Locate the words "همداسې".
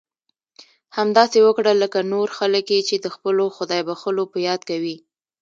0.97-1.37